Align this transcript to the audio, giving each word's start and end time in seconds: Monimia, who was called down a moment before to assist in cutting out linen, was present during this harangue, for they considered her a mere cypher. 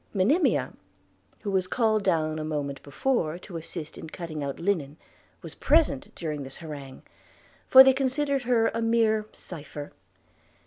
Monimia, 0.15 0.73
who 1.41 1.51
was 1.51 1.67
called 1.67 2.03
down 2.03 2.39
a 2.39 2.43
moment 2.43 2.81
before 2.81 3.37
to 3.37 3.55
assist 3.55 3.99
in 3.99 4.09
cutting 4.09 4.43
out 4.43 4.59
linen, 4.59 4.97
was 5.43 5.53
present 5.53 6.09
during 6.15 6.41
this 6.41 6.57
harangue, 6.57 7.03
for 7.67 7.83
they 7.83 7.93
considered 7.93 8.41
her 8.41 8.69
a 8.69 8.81
mere 8.81 9.27
cypher. 9.31 9.91